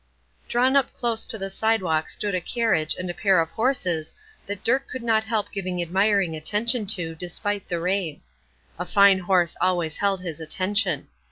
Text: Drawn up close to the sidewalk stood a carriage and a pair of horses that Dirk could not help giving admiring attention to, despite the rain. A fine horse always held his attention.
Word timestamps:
Drawn 0.49 0.75
up 0.75 0.91
close 0.93 1.27
to 1.27 1.37
the 1.37 1.51
sidewalk 1.51 2.09
stood 2.09 2.33
a 2.33 2.41
carriage 2.41 2.95
and 2.97 3.07
a 3.07 3.13
pair 3.13 3.39
of 3.39 3.51
horses 3.51 4.15
that 4.47 4.63
Dirk 4.63 4.87
could 4.89 5.03
not 5.03 5.25
help 5.25 5.51
giving 5.51 5.79
admiring 5.79 6.35
attention 6.35 6.87
to, 6.87 7.13
despite 7.13 7.69
the 7.69 7.79
rain. 7.79 8.21
A 8.79 8.85
fine 8.87 9.19
horse 9.19 9.55
always 9.61 9.97
held 9.97 10.21
his 10.21 10.41
attention. 10.41 11.07